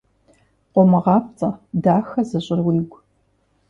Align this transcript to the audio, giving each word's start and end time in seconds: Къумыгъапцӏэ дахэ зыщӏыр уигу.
Къумыгъапцӏэ 0.73 1.49
дахэ 1.83 2.21
зыщӏыр 2.29 2.59
уигу. 2.65 2.97